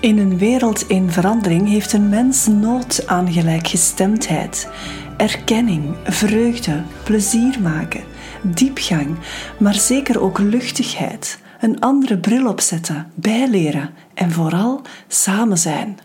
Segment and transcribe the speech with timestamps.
[0.00, 4.68] In een wereld in verandering heeft een mens nood aan gelijkgestemdheid,
[5.16, 8.04] erkenning, vreugde, plezier maken,
[8.42, 9.16] diepgang,
[9.58, 15.98] maar zeker ook luchtigheid, een andere bril opzetten, bijleren en vooral samen zijn.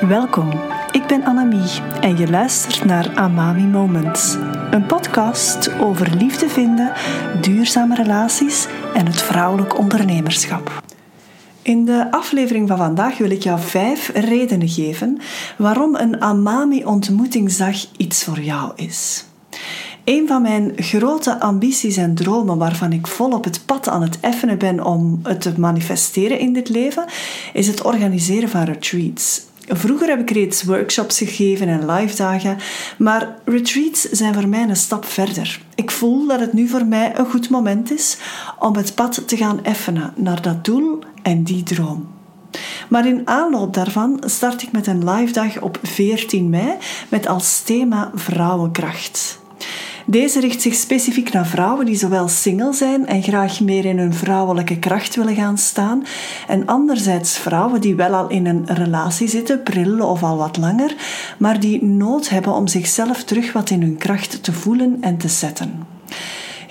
[0.00, 0.50] Welkom,
[0.90, 4.36] ik ben Annemie en je luistert naar Amami Moments,
[4.70, 6.92] een podcast over liefde vinden,
[7.40, 10.82] duurzame relaties en het vrouwelijk ondernemerschap.
[11.62, 15.18] In de aflevering van vandaag wil ik jou vijf redenen geven
[15.58, 19.24] waarom een Amami-ontmoetingsdag iets voor jou is.
[20.04, 24.20] Een van mijn grote ambities en dromen, waarvan ik vol op het pad aan het
[24.20, 27.04] effenen ben om het te manifesteren in dit leven,
[27.52, 29.40] is het organiseren van retreats.
[29.74, 32.58] Vroeger heb ik reeds workshops gegeven en live dagen,
[32.98, 35.60] maar retreats zijn voor mij een stap verder.
[35.74, 38.18] Ik voel dat het nu voor mij een goed moment is
[38.58, 42.10] om het pad te gaan effenen naar dat doel en die droom.
[42.88, 46.76] Maar in aanloop daarvan start ik met een live dag op 14 mei
[47.08, 49.41] met als thema vrouwenkracht.
[50.06, 54.14] Deze richt zich specifiek naar vrouwen die zowel single zijn en graag meer in hun
[54.14, 56.04] vrouwelijke kracht willen gaan staan,
[56.48, 60.94] en anderzijds vrouwen die wel al in een relatie zitten, prillen of al wat langer,
[61.38, 65.28] maar die nood hebben om zichzelf terug wat in hun kracht te voelen en te
[65.28, 65.86] zetten.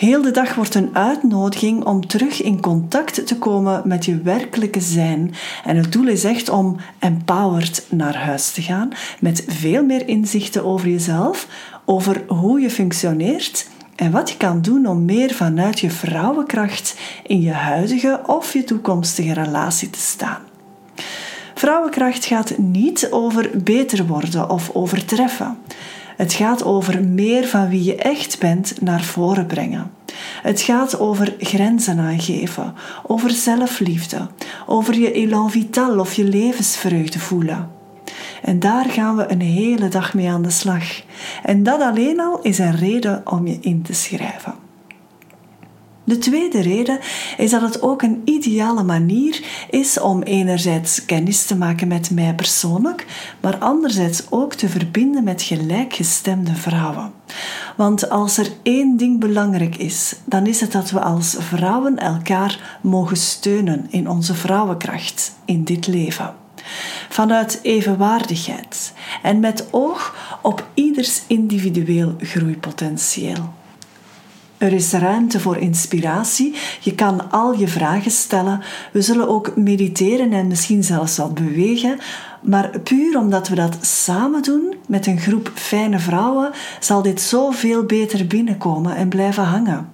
[0.01, 4.79] Heel de dag wordt een uitnodiging om terug in contact te komen met je werkelijke
[4.79, 5.33] zijn.
[5.63, 10.65] En het doel is echt om empowered naar huis te gaan, met veel meer inzichten
[10.65, 11.47] over jezelf,
[11.91, 17.41] over hoe je functioneert en wat je kan doen om meer vanuit je vrouwenkracht in
[17.41, 20.41] je huidige of je toekomstige relatie te staan.
[21.53, 25.57] Vrouwenkracht gaat niet over beter worden of overtreffen.
[26.17, 29.91] Het gaat over meer van wie je echt bent naar voren brengen.
[30.41, 32.73] Het gaat over grenzen aangeven,
[33.07, 34.27] over zelfliefde,
[34.65, 37.80] over je élan vital of je levensvreugde voelen.
[38.41, 41.01] En daar gaan we een hele dag mee aan de slag.
[41.43, 44.69] En dat alleen al is een reden om je in te schrijven.
[46.03, 46.99] De tweede reden
[47.37, 52.35] is dat het ook een ideale manier is om enerzijds kennis te maken met mij
[52.35, 53.05] persoonlijk,
[53.41, 57.11] maar anderzijds ook te verbinden met gelijkgestemde vrouwen.
[57.77, 62.79] Want als er één ding belangrijk is, dan is het dat we als vrouwen elkaar
[62.81, 66.40] mogen steunen in onze vrouwenkracht in dit leven.
[67.09, 73.53] Vanuit evenwaardigheid en met oog op ieders individueel groeipotentieel.
[74.61, 76.55] Er is ruimte voor inspiratie.
[76.79, 78.61] Je kan al je vragen stellen.
[78.91, 81.99] We zullen ook mediteren en misschien zelfs wat bewegen.
[82.41, 87.83] Maar puur omdat we dat samen doen met een groep fijne vrouwen, zal dit zoveel
[87.83, 89.93] beter binnenkomen en blijven hangen.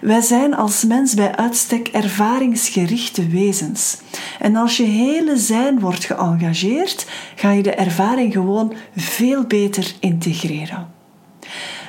[0.00, 3.98] Wij zijn als mens bij uitstek ervaringsgerichte wezens.
[4.38, 10.94] En als je hele zijn wordt geëngageerd, ga je de ervaring gewoon veel beter integreren.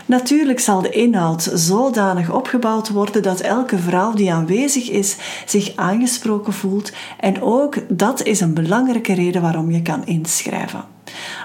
[0.05, 6.53] Natuurlijk zal de inhoud zodanig opgebouwd worden dat elke vrouw die aanwezig is zich aangesproken
[6.53, 10.96] voelt en ook dat is een belangrijke reden waarom je kan inschrijven.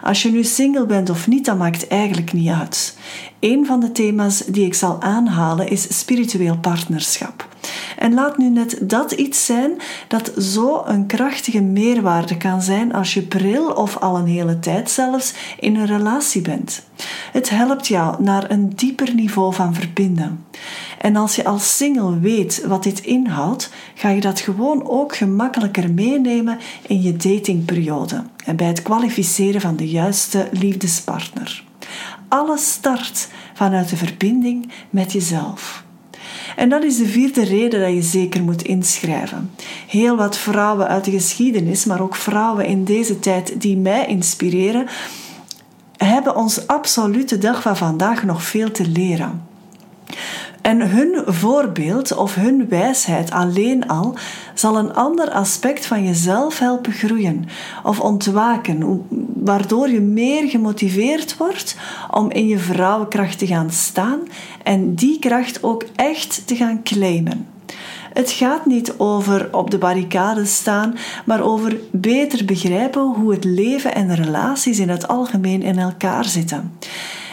[0.03, 2.97] Als je nu single bent of niet, dat maakt eigenlijk niet uit.
[3.41, 7.49] Een van de thema's die ik zal aanhalen is spiritueel partnerschap.
[7.99, 9.71] En laat nu net dat iets zijn
[10.09, 14.91] dat zo een krachtige meerwaarde kan zijn als je pril of al een hele tijd
[14.91, 16.83] zelfs in een relatie bent.
[17.33, 20.45] Het helpt jou naar een dieper niveau van verbinden.
[21.03, 25.93] En als je als single weet wat dit inhoudt, ga je dat gewoon ook gemakkelijker
[25.93, 31.65] meenemen in je datingperiode en bij het kwalificeren van de juiste liefdespartner.
[32.29, 35.85] Alles start vanuit de verbinding met jezelf.
[36.57, 39.51] En dat is de vierde reden dat je zeker moet inschrijven.
[39.87, 44.87] Heel wat vrouwen uit de geschiedenis, maar ook vrouwen in deze tijd die mij inspireren,
[45.97, 49.51] hebben ons absolute dag van vandaag nog veel te leren.
[50.63, 54.15] En hun voorbeeld of hun wijsheid alleen al
[54.55, 57.45] zal een ander aspect van jezelf helpen groeien
[57.83, 61.77] of ontwaken, waardoor je meer gemotiveerd wordt
[62.11, 64.19] om in je vrouwenkracht te gaan staan
[64.63, 67.47] en die kracht ook echt te gaan claimen.
[68.13, 70.95] Het gaat niet over op de barricade staan,
[71.25, 76.73] maar over beter begrijpen hoe het leven en relaties in het algemeen in elkaar zitten.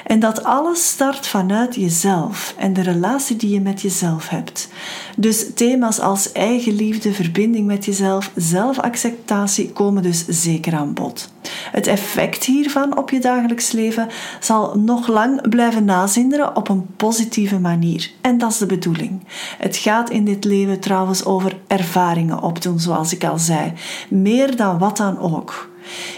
[0.09, 4.69] En dat alles start vanuit jezelf en de relatie die je met jezelf hebt.
[5.17, 11.33] Dus thema's als eigenliefde, verbinding met jezelf, zelfacceptatie komen dus zeker aan bod.
[11.71, 14.07] Het effect hiervan op je dagelijks leven
[14.39, 18.11] zal nog lang blijven nazinderen op een positieve manier.
[18.21, 19.23] En dat is de bedoeling.
[19.57, 23.73] Het gaat in dit leven trouwens over ervaringen opdoen, zoals ik al zei.
[24.09, 25.68] Meer dan wat dan ook.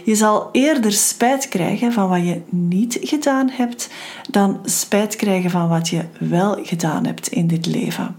[0.03, 3.89] Je zal eerder spijt krijgen van wat je niet gedaan hebt,
[4.29, 8.15] dan spijt krijgen van wat je wel gedaan hebt in dit leven.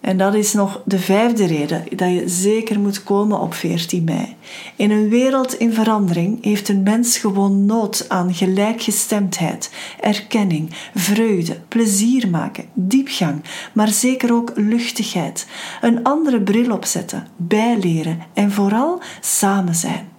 [0.00, 4.34] En dat is nog de vijfde reden dat je zeker moet komen op 14 mei.
[4.76, 9.70] In een wereld in verandering heeft een mens gewoon nood aan gelijkgestemdheid,
[10.00, 13.42] erkenning, vreugde, plezier maken, diepgang,
[13.72, 15.46] maar zeker ook luchtigheid.
[15.80, 20.09] Een andere bril opzetten, bijleren en vooral samen zijn.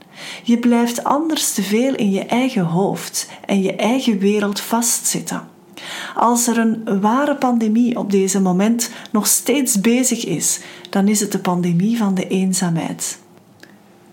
[0.43, 5.49] Je blijft anders te veel in je eigen hoofd en je eigen wereld vastzitten.
[6.15, 10.59] Als er een ware pandemie op deze moment nog steeds bezig is,
[10.89, 13.19] dan is het de pandemie van de eenzaamheid.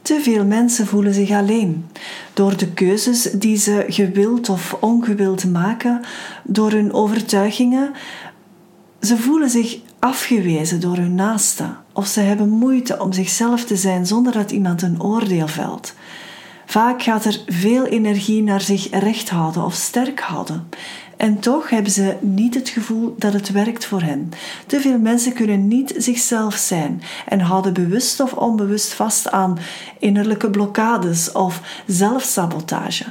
[0.03, 1.87] Te veel mensen voelen zich alleen
[2.35, 6.01] door de keuzes die ze gewild of ongewild maken,
[6.45, 7.93] door hun overtuigingen.
[9.01, 14.07] Ze voelen zich afgewezen door hun naasten of ze hebben moeite om zichzelf te zijn
[14.07, 15.95] zonder dat iemand een oordeel velt.
[16.67, 20.69] Vaak gaat er veel energie naar zich recht houden of sterk houden.
[21.17, 24.31] En toch hebben ze niet het gevoel dat het werkt voor hen.
[24.67, 29.59] Te veel mensen kunnen niet zichzelf zijn en houden bewust of onbewust vast aan
[29.99, 33.05] innerlijke blokkades of zelfsabotage.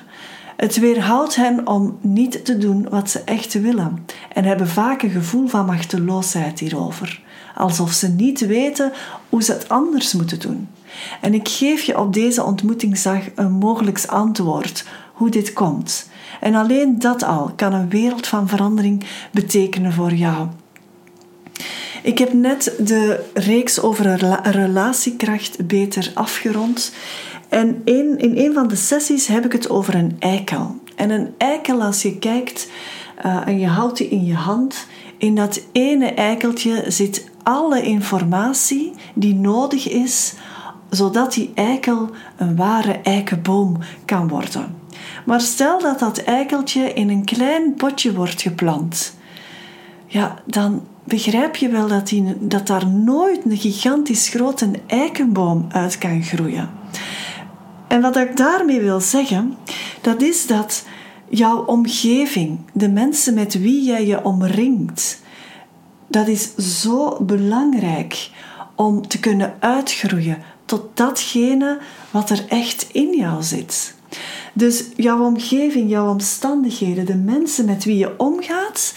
[0.58, 5.10] Het weerhoudt hen om niet te doen wat ze echt willen en hebben vaak een
[5.10, 7.22] gevoel van machteloosheid hierover,
[7.56, 8.92] alsof ze niet weten
[9.30, 10.68] hoe ze het anders moeten doen.
[11.22, 16.10] En ik geef je op deze ontmoetingsdag een mogelijk antwoord hoe dit komt.
[16.40, 20.48] En alleen dat al kan een wereld van verandering betekenen voor jou.
[22.04, 26.92] Ik heb net de reeks over relatiekracht beter afgerond.
[27.50, 30.76] En in, in een van de sessies heb ik het over een eikel.
[30.96, 32.70] En een eikel, als je kijkt
[33.26, 38.94] uh, en je houdt die in je hand, in dat ene eikeltje zit alle informatie
[39.14, 40.34] die nodig is
[40.90, 44.76] zodat die eikel een ware eikenboom kan worden.
[45.26, 49.16] Maar stel dat dat eikeltje in een klein potje wordt geplant,
[50.08, 55.98] ja, dan begrijp je wel dat, die, dat daar nooit een gigantisch grote eikenboom uit
[55.98, 56.70] kan groeien.
[57.88, 59.58] En wat ik daarmee wil zeggen,
[60.02, 60.86] dat is dat
[61.30, 65.22] jouw omgeving, de mensen met wie jij je omringt,
[66.08, 68.30] dat is zo belangrijk
[68.76, 71.80] om te kunnen uitgroeien tot datgene
[72.12, 73.96] wat er echt in jou zit.
[74.54, 78.94] Dus jouw omgeving, jouw omstandigheden, de mensen met wie je omgaat,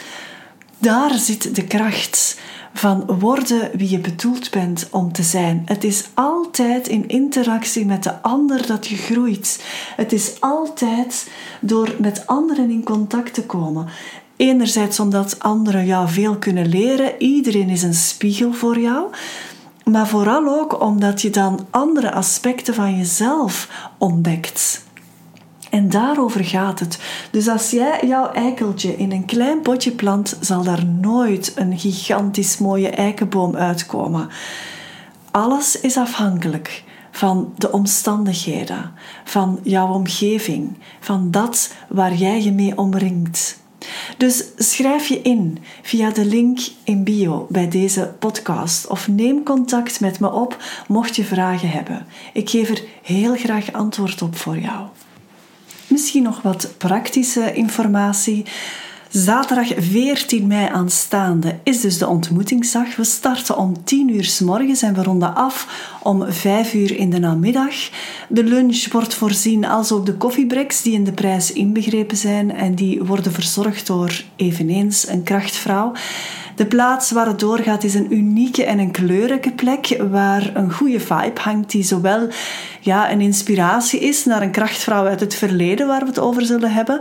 [0.78, 2.38] daar zit de kracht
[2.72, 5.62] van worden wie je bedoeld bent om te zijn.
[5.64, 9.64] Het is altijd in interactie met de ander dat je groeit.
[9.96, 11.30] Het is altijd
[11.60, 13.86] door met anderen in contact te komen.
[14.36, 19.10] Enerzijds omdat anderen jou veel kunnen leren, iedereen is een spiegel voor jou
[19.90, 23.68] maar vooral ook omdat je dan andere aspecten van jezelf
[23.98, 24.84] ontdekt.
[25.70, 26.98] En daarover gaat het.
[27.30, 32.58] Dus als jij jouw eikeltje in een klein potje plant, zal daar nooit een gigantisch
[32.58, 34.28] mooie eikenboom uitkomen.
[35.30, 38.92] Alles is afhankelijk van de omstandigheden,
[39.24, 43.58] van jouw omgeving, van dat waar jij je mee omringt.
[44.16, 50.00] Dus schrijf je in via de link in bio bij deze podcast of neem contact
[50.00, 52.06] met me op mocht je vragen hebben.
[52.32, 54.86] Ik geef er heel graag antwoord op voor jou.
[55.90, 58.44] Misschien nog wat praktische informatie.
[59.12, 62.96] Zaterdag 14 mei aanstaande is dus de ontmoetingsdag.
[62.96, 65.66] We starten om 10 uur s morgens en we ronden af
[66.02, 67.74] om 5 uur in de namiddag.
[68.28, 72.74] De lunch wordt voorzien als ook de koffiebreaks die in de prijs inbegrepen zijn en
[72.74, 75.92] die worden verzorgd door eveneens een krachtvrouw.
[76.56, 81.00] De plaats waar het doorgaat is een unieke en een kleurrijke plek waar een goede
[81.00, 82.28] vibe hangt die zowel
[82.80, 86.72] ja, een inspiratie is naar een krachtvrouw uit het verleden waar we het over zullen
[86.72, 87.00] hebben,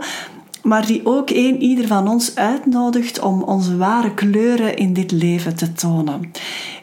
[0.62, 5.56] maar die ook een ieder van ons uitnodigt om onze ware kleuren in dit leven
[5.56, 6.30] te tonen.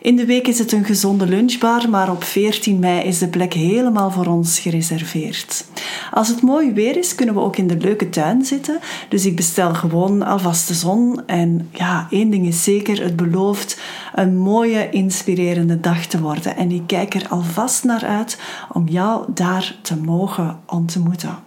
[0.01, 3.53] In de week is het een gezonde lunchbar, maar op 14 mei is de plek
[3.53, 5.65] helemaal voor ons gereserveerd.
[6.11, 8.79] Als het mooi weer is, kunnen we ook in de leuke tuin zitten.
[9.09, 11.21] Dus ik bestel gewoon alvast de zon.
[11.25, 13.79] En ja, één ding is zeker, het belooft
[14.15, 16.55] een mooie, inspirerende dag te worden.
[16.55, 18.39] En ik kijk er alvast naar uit
[18.73, 21.46] om jou daar te mogen ontmoeten.